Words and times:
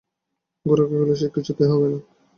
গোরা 0.65 0.85
কহিল, 0.89 1.09
সে 1.15 1.27
কিছুতেই 1.35 1.69
হবে 1.71 1.85
না 1.85 1.93
মা! 1.93 1.99